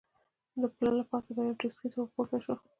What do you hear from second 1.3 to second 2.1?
به یوې ټکسي ته ور